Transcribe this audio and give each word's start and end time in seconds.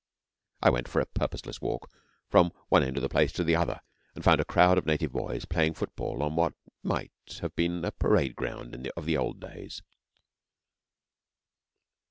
I 0.63 0.71
went 0.71 0.87
for 0.87 0.99
a 0.99 1.05
purposeless 1.05 1.61
walk 1.61 1.87
from 2.27 2.49
one 2.69 2.81
end 2.81 2.97
of 2.97 3.03
the 3.03 3.07
place 3.07 3.31
to 3.33 3.43
the 3.43 3.55
other, 3.55 3.81
and 4.15 4.23
found 4.23 4.41
a 4.41 4.43
crowd 4.43 4.79
of 4.79 4.87
native 4.87 5.11
boys 5.11 5.45
playing 5.45 5.75
football 5.75 6.23
on 6.23 6.35
what 6.35 6.55
might 6.81 7.11
have 7.43 7.55
been 7.55 7.85
a 7.85 7.91
parade 7.91 8.35
ground 8.35 8.91
of 8.97 9.07
old 9.09 9.39
days. 9.39 9.83